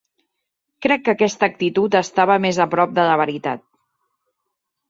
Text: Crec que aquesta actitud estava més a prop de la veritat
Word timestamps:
Crec 0.85 1.03
que 1.07 1.13
aquesta 1.13 1.49
actitud 1.51 1.97
estava 2.01 2.39
més 2.47 2.61
a 2.65 2.67
prop 2.75 2.97
de 3.01 3.07
la 3.11 3.19
veritat 3.23 3.63